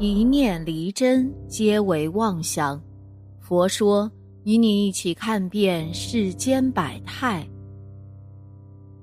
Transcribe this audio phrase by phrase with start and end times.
[0.00, 2.80] 一念离真，皆为妄想。
[3.40, 4.08] 佛说，
[4.44, 7.44] 与你一起看遍世间百态。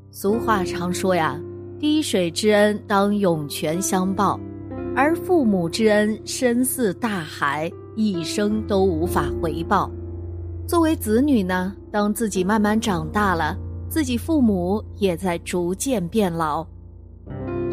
[0.09, 1.37] 俗话常说呀，
[1.77, 4.39] 滴水之恩当涌泉相报，
[4.95, 9.91] 而父母之恩深似大海，一生都无法回报。
[10.65, 13.57] 作为子女呢，当自己慢慢长大了，
[13.89, 16.65] 自己父母也在逐渐变老。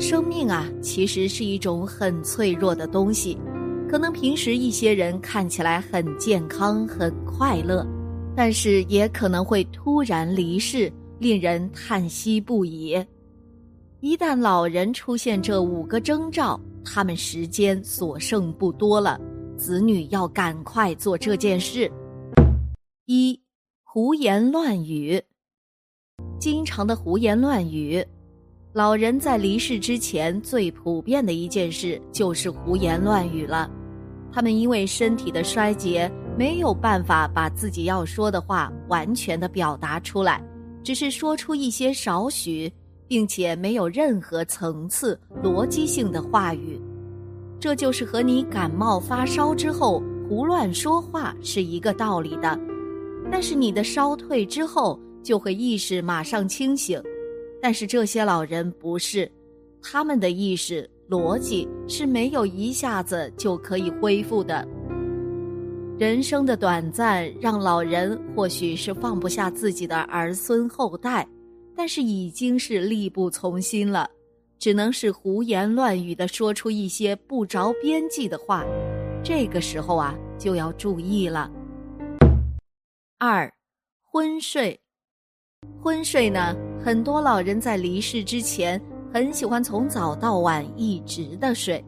[0.02, 3.38] 生命啊，其实是一种很脆弱的东西。
[3.88, 7.86] 可能平时一些人看起来很健康、很快乐，
[8.36, 10.92] 但是也可能会突然离世。
[11.18, 13.00] 令人叹息不已。
[14.00, 19.20] 一旦老人出现这五个征兆，他们时间所剩不多了，
[19.56, 21.88] 子女要赶快做这件事。
[23.06, 23.40] 一、
[23.84, 25.22] 胡言乱语，
[26.40, 28.04] 经常的胡言乱语。
[28.74, 33.70] 老人在离世之前，最普遍的一件事就是胡言乱语了。
[34.32, 40.42] 他们因为身体的衰竭，没有办法把自己要说的话完全的表达出来。
[40.82, 42.72] 只是说出一些少许，
[43.06, 46.80] 并且没有任何层次、逻辑性的话语，
[47.60, 52.58] 这就是和你感冒发烧之后胡乱说话是一个道理的。
[53.30, 56.98] 但是你的烧退之后，就会意识马上清醒。
[57.62, 59.30] 但是这些老人不是，
[59.80, 64.66] 他们的意识逻辑是没有一下子就可以恢复的。
[65.96, 71.24] 人生的短暂，让老人或许是放不下自己的儿孙后代，
[71.76, 74.10] 但是已经是力不从心了，
[74.58, 78.64] 只能是胡言乱语的说出一些不着边际的话。
[79.22, 81.48] 这个时候啊，就要注意了。
[83.18, 83.48] 二，
[84.02, 84.80] 昏睡。
[85.80, 88.80] 昏睡呢，很多老人在离世之前，
[89.14, 91.82] 很喜欢从早到晚一直的睡，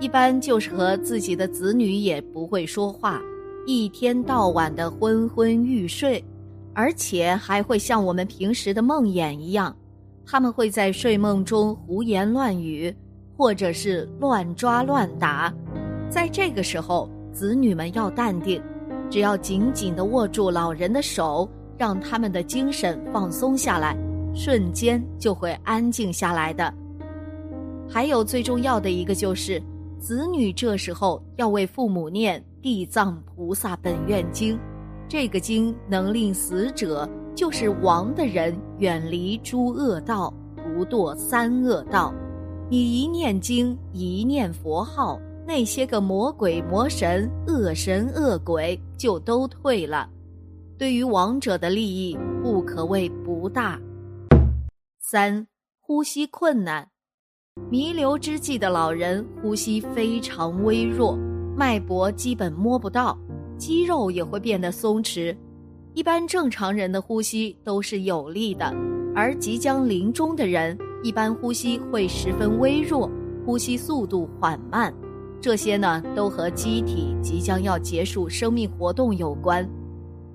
[0.00, 3.20] 一般就是和自己的子女也不会说话。
[3.66, 6.24] 一天到晚的昏昏欲睡，
[6.72, 9.76] 而且还会像我们平时的梦魇一样，
[10.24, 12.92] 他们会在睡梦中胡言乱语，
[13.36, 15.52] 或者是乱抓乱打。
[16.08, 18.60] 在这个时候，子女们要淡定，
[19.10, 21.46] 只要紧紧地握住老人的手，
[21.76, 23.94] 让他们的精神放松下来，
[24.34, 26.72] 瞬间就会安静下来的。
[27.88, 29.62] 还有最重要的一个就是，
[29.98, 32.42] 子女这时候要为父母念。
[32.62, 34.58] 地藏菩萨本愿经，
[35.08, 42.12] 这个经能令死者，就是亡的人，远离诸恶道，不堕三恶道。
[42.68, 50.06] 你一念经，一念佛号，那些个魔鬼魔神、恶神恶鬼就都退了。
[50.76, 53.80] 对于亡者的利益，不可谓不大。
[55.02, 55.46] 三、
[55.80, 56.90] 呼吸困难，
[57.70, 61.18] 弥留之际的老人呼吸非常微弱。
[61.56, 63.18] 脉搏基本摸不到，
[63.56, 65.34] 肌肉也会变得松弛。
[65.94, 68.72] 一般正常人的呼吸都是有力的，
[69.14, 73.10] 而即将临终的人一般呼吸会十分微弱，
[73.44, 74.94] 呼吸速度缓慢。
[75.40, 79.68] 这些呢，都和机体即将要结束生命活动有关。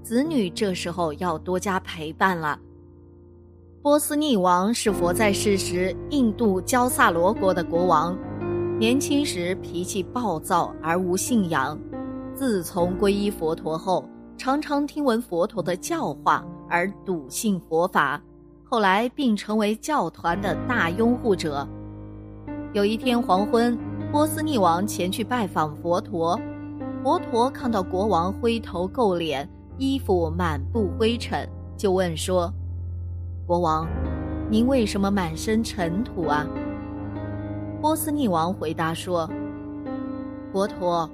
[0.01, 2.59] 子女这时候要多加陪伴了。
[3.85, 8.17] 波斯匿王是佛在世时印度焦萨罗国的国王。
[8.79, 11.79] 年轻时脾气暴躁而无信仰，
[12.33, 14.03] 自从皈依佛陀后，
[14.39, 18.19] 常常听闻佛陀的教化而笃信佛法，
[18.63, 21.67] 后来并成为教团的大拥护者。
[22.73, 23.77] 有一天黄昏，
[24.11, 26.35] 波斯匿王前去拜访佛陀，
[27.03, 29.47] 佛陀看到国王灰头垢脸，
[29.77, 31.47] 衣服满布灰尘，
[31.77, 32.51] 就问说
[33.45, 33.87] ：“国王，
[34.49, 36.47] 您为什么满身尘土啊？”
[37.79, 39.29] 波斯匿王回答说
[40.51, 41.07] ：“佛陀，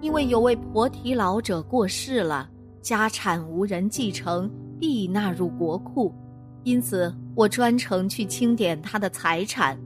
[0.00, 2.48] 因为有位婆提老者过世了，
[2.80, 4.48] 家产无人继承，
[4.78, 6.14] 必纳入国库，
[6.62, 9.76] 因此我专程去清点他的财产，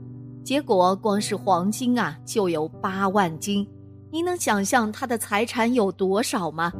[0.43, 3.67] 结果光是黄金啊就有八万斤。
[4.11, 6.71] 您能想象他的财产有多少吗？”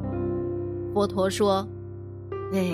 [0.93, 1.67] 佛陀说
[2.53, 2.71] ：“哎，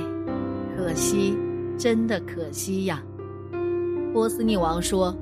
[0.75, 1.37] 可惜，
[1.77, 3.03] 真的可惜呀。”
[4.13, 5.15] 波斯匿王说。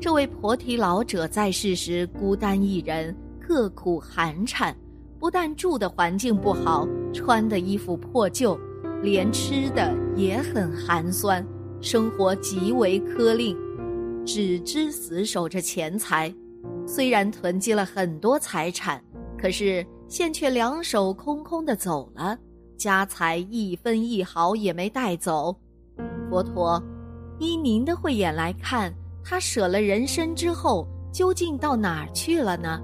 [0.00, 4.76] 这位婆提老者在世时孤单一人，刻苦寒颤，
[5.16, 8.58] 不但住的环境不好，穿的衣服破旧，
[9.00, 11.46] 连吃的也很寒酸，
[11.80, 13.56] 生活极为苛吝，
[14.26, 16.34] 只知死守着钱财。
[16.84, 19.00] 虽然囤积了很多财产，
[19.38, 22.36] 可是现却两手空空的走了，
[22.76, 25.56] 家财一分一毫也没带走。
[26.32, 26.82] 佛陀，
[27.38, 28.90] 依您的慧眼来看。
[29.22, 32.80] 他舍了人身之后，究竟到哪儿去了呢？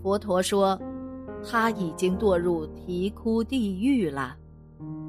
[0.00, 0.80] 佛陀说
[1.44, 4.36] ：“他已经堕入啼哭地狱了。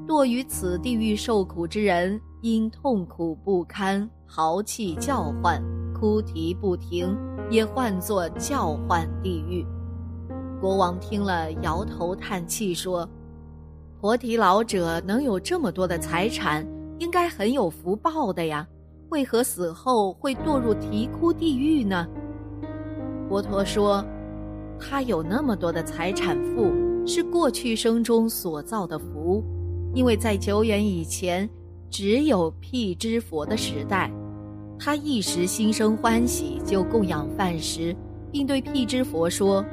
[0.04, 5.62] 堕于此地狱受苦之人，因痛苦不堪，嚎泣叫唤，
[5.94, 7.16] 哭啼不停，
[7.48, 9.64] 也唤作叫唤地狱。”
[10.60, 13.08] 国王听了，摇头叹气说
[14.02, 16.66] ：“菩提老者能有这么多的财产，
[17.02, 18.64] 应该很有福报的呀，
[19.10, 22.06] 为何死后会堕入啼哭地狱呢？”
[23.28, 24.04] 佛陀说。
[24.84, 26.72] 他有那么多的财产富，
[27.06, 29.40] 是过去生中所造的福，
[29.94, 31.48] 因为在久远以前，
[31.88, 34.12] 只有辟支佛的时代，
[34.80, 37.94] 他一时心生欢喜，就供养饭食，
[38.32, 39.64] 并对辟支佛说：“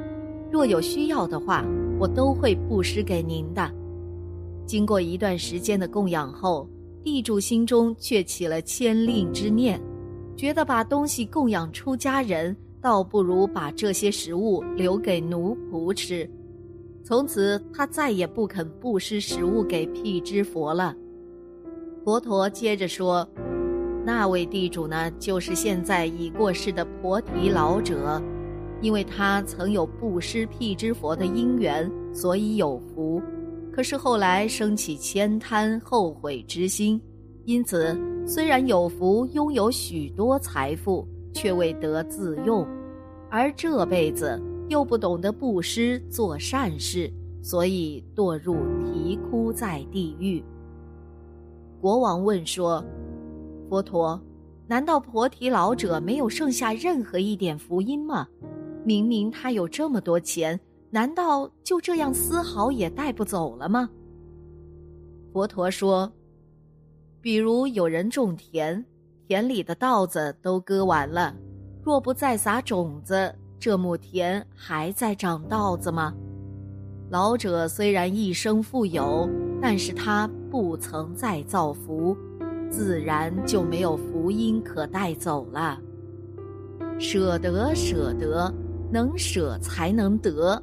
[0.48, 1.64] 若有需要的话，
[1.98, 3.68] 我都会布施给您的。”
[4.64, 6.68] 经过一段时间的供养后，
[7.02, 9.80] 地主心中却起了牵令之念，
[10.36, 12.56] 觉得把东西供养出家人。
[12.82, 16.26] 倒不如把这些食物留给奴仆吃。
[17.04, 20.96] 从此，他再也不肯布施食物给辟支佛了。
[22.02, 23.28] 佛陀接着说
[24.02, 28.18] ：“那位地主呢，就是现在已过世的婆提老者，
[28.80, 33.20] 因为他曾有布施辟支佛的因缘，所以有福。
[33.72, 37.00] 可是后来升起千贪后悔之心，
[37.44, 42.66] 因此虽然有福，拥有许多财富。”却未得自用，
[43.30, 44.36] 而这辈子
[44.68, 47.08] 又不懂得布施做善事，
[47.40, 50.42] 所以堕入啼哭在地狱。
[51.80, 52.84] 国王问说
[53.70, 54.20] ：“佛陀，
[54.66, 58.26] 难道婆提老者没有剩下任何一点福音吗？
[58.84, 60.58] 明明他有这么多钱，
[60.90, 63.88] 难道就这样丝毫也带不走了吗？”
[65.32, 66.12] 佛陀说
[67.22, 68.84] ：“比如有人种田。”
[69.30, 71.32] 田里的稻子都割完了，
[71.84, 76.12] 若不再撒种子，这亩田还在长稻子吗？
[77.10, 79.30] 老者虽然一生富有，
[79.62, 82.16] 但是他不曾再造福，
[82.68, 85.78] 自然就没有福音可带走了。
[86.98, 88.52] 舍得，舍得，
[88.90, 90.60] 能舍才能得，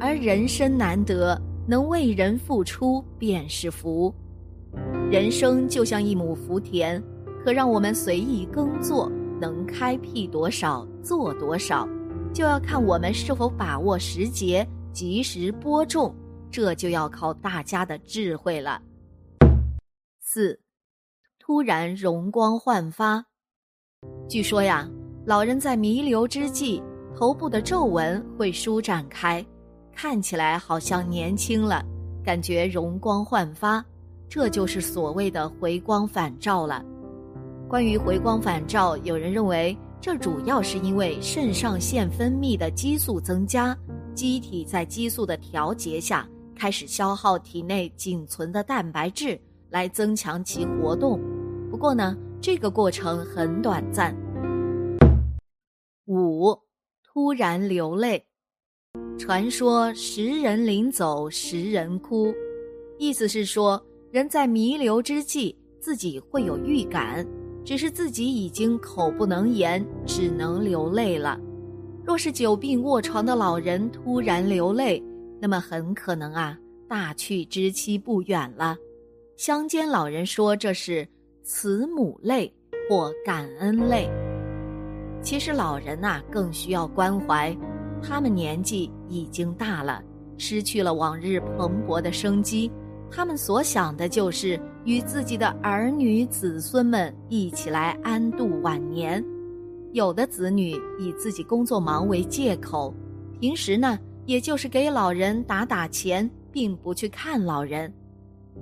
[0.00, 1.38] 而人生难得，
[1.68, 4.12] 能为人付出便是福。
[5.10, 7.02] 人生就像一亩福田。
[7.42, 9.10] 可让我们随意耕作，
[9.40, 11.88] 能开辟多少做多少，
[12.34, 16.14] 就要看我们是否把握时节，及时播种，
[16.50, 18.82] 这就要靠大家的智慧了。
[20.20, 20.60] 四，
[21.38, 23.24] 突然容光焕发。
[24.28, 24.86] 据说呀，
[25.24, 26.82] 老人在弥留之际，
[27.16, 29.42] 头部的皱纹会舒展开，
[30.02, 31.84] 看起来好像年轻了，
[32.24, 33.84] 感觉容光焕发，
[34.30, 36.82] 这就是所谓的回光返照了。
[37.68, 43.76] 关于回光返照，有人认为这主要是因为肾上腺分泌的激素增加，
[44.14, 46.26] 机体在激素的调节下
[46.56, 49.38] 开始消耗体内仅存的蛋白质
[49.68, 51.20] 来增强其活动。
[51.70, 54.16] 不过呢，这个过程很短暂。
[56.06, 56.58] 五，
[57.04, 58.29] 突然流泪。
[59.18, 62.34] 传说十人临走，十人哭，
[62.98, 67.24] 意思是说人在弥留之际，自己会有预感。
[67.64, 71.38] 只是自己已经口不能言，只能流泪了。
[72.02, 75.00] 若是久病卧床的老人突然流泪，
[75.38, 78.76] 那么很可能啊，大去之期不远了。
[79.36, 81.06] 乡间老人说这是
[81.44, 82.52] 慈母泪
[82.88, 84.10] 或感恩泪。
[85.22, 87.56] 其实老人呐更需要关怀，
[88.02, 90.02] 他们年纪已经大了，
[90.38, 92.70] 失去了往日蓬勃的生机。
[93.10, 99.24] 他们所想的就是与自己的儿女子孙们一起来安度晚年。
[99.92, 102.94] 有的子女以自己工作忙为借口，
[103.40, 107.92] 平时呢，也就是给老人打打钱，并不去看老人。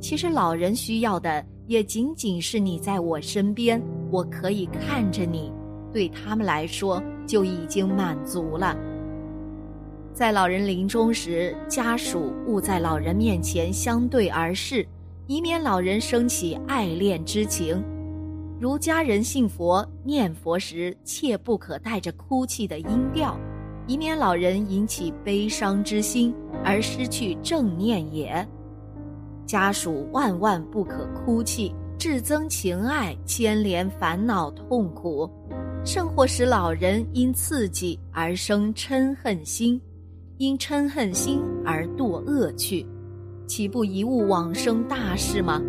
[0.00, 5.52] 其实老人需要的也仅仅是你在我身边，我可以看着你，
[5.92, 8.74] 对他们来说就已经满足了。
[10.18, 14.84] 在老人临终时，家属勿在老人面前相对而视，
[15.28, 17.80] 以免老人生起爱恋之情。
[18.58, 23.38] 如家人信佛念佛时，切不可带着哭泣的音调，
[23.86, 26.34] 以免老人引起悲伤之心
[26.64, 28.44] 而失去正念也。
[29.46, 35.30] 家属万万不可哭泣，致增情爱，牵连烦恼痛苦，
[35.84, 39.80] 甚或使老人因刺激而生嗔恨心。
[40.38, 42.86] 因嗔恨心而堕恶趣，
[43.48, 45.60] 岂不贻误往生大事吗？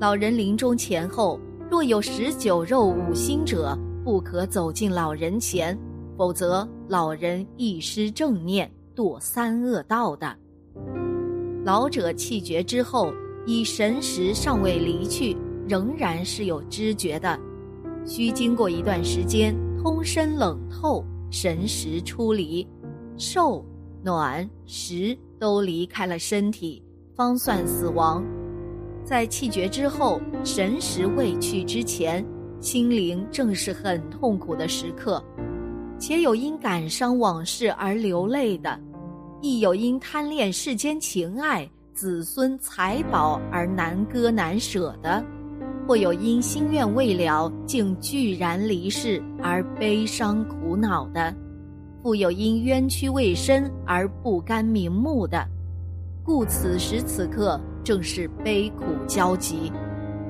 [0.00, 1.38] 老人临终前后，
[1.70, 5.78] 若有食酒肉五辛者，不可走进老人前，
[6.18, 10.36] 否则老人一失正念，堕三恶道的。
[11.64, 13.14] 老者气绝之后，
[13.46, 15.36] 以神识尚未离去，
[15.68, 17.38] 仍然是有知觉的，
[18.04, 22.66] 需经过一段时间通身冷透，神识出离，
[23.16, 23.64] 受
[24.02, 26.82] 暖食都离开了身体，
[27.14, 28.24] 方算死亡。
[29.04, 32.24] 在气绝之后，神识未去之前，
[32.60, 35.22] 心灵正是很痛苦的时刻，
[35.98, 38.78] 且有因感伤往事而流泪的，
[39.40, 45.24] 亦有因贪恋世间情爱、子孙财宝而难割难舍的，
[45.86, 51.34] 或有因心愿未了竟拒然离世而悲伤苦恼的，
[52.02, 55.48] 复有因冤屈未深而不甘瞑目的，
[56.24, 57.60] 故此时此刻。
[57.84, 59.72] 正是悲苦交集，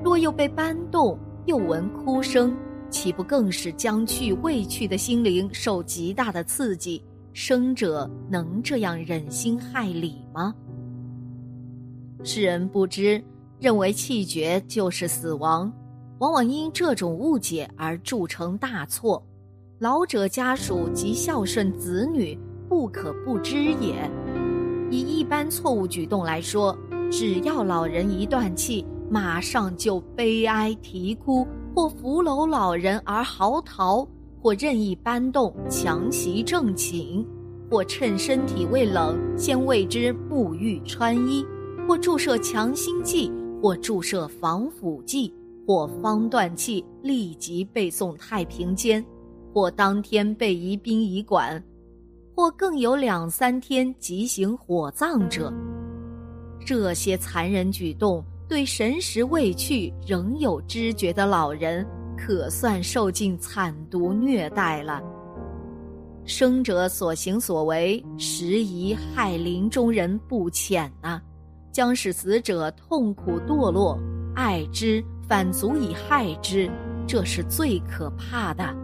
[0.03, 2.57] 若又被搬动，又闻哭声，
[2.89, 7.05] 岂不更是将去未去的心灵受极大的刺激？
[7.35, 10.55] 生者能这样忍心害理吗？
[12.25, 13.23] 世人不知，
[13.61, 15.71] 认为气绝就是死亡，
[16.21, 19.23] 往往因这种误解而铸成大错。
[19.83, 24.09] 老者家属及孝顺子女不可不知也。
[24.93, 26.79] 以一般错误举动来说。
[27.11, 34.07] 只要老人一断气，马上就悲哀啼哭，或扶搂老人而嚎啕，
[34.41, 37.27] 或任意搬动强袭正寝，
[37.69, 41.45] 或趁身体未冷先为之沐浴穿衣，
[41.89, 45.35] 或注射强心剂，或注射防腐剂，
[45.67, 49.05] 或方断气立即被送太平间，
[49.53, 51.63] 或当天被移殡仪馆，
[52.35, 55.53] 或更有两三天即行火葬者。
[56.65, 65.03] 这些残忍举动，对神识未去仍有知觉的老人，可算受尽惨毒虐待了。
[66.25, 71.21] 生者所行所为，实宜害临终人不浅呐，
[71.73, 73.99] 将使死者痛苦堕落，
[74.35, 76.71] 爱之反足以害之，
[77.09, 78.82] 这是最可怕的。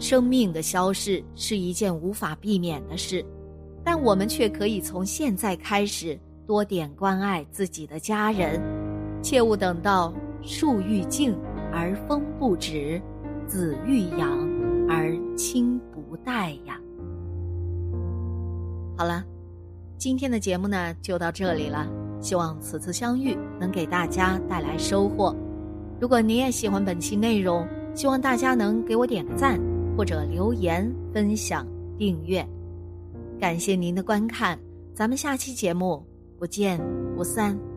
[0.00, 3.24] 生命的消逝是一件无法避免的事。
[3.84, 8.60] 但我们却可以从现在开始多点关爱自己的家人，
[9.22, 11.34] 切勿等到树欲静
[11.72, 13.00] 而风不止，
[13.46, 14.28] 子欲养
[14.88, 16.78] 而亲不待呀。
[18.96, 19.24] 好了，
[19.96, 21.86] 今天的节目呢就到这里了，
[22.20, 25.34] 希望此次相遇能给大家带来收获。
[25.98, 29.58] 如果你也喜欢本期内容，希望大家能给我点个赞，
[30.00, 31.66] 或者留言、分享、
[31.98, 32.42] 订阅。
[33.38, 34.58] 感谢您的观看，
[34.94, 36.02] 咱们下期节目
[36.38, 36.80] 不见
[37.14, 37.69] 不散。